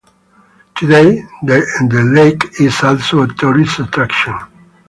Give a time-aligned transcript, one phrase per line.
[0.77, 4.33] Today, the lake is also a tourist attraction.